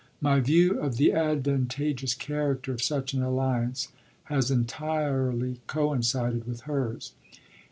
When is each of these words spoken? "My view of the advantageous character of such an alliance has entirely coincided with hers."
"My 0.19 0.39
view 0.39 0.79
of 0.79 0.97
the 0.97 1.13
advantageous 1.13 2.15
character 2.15 2.71
of 2.71 2.81
such 2.81 3.13
an 3.13 3.21
alliance 3.21 3.89
has 4.23 4.49
entirely 4.49 5.59
coincided 5.67 6.47
with 6.47 6.61
hers." 6.61 7.11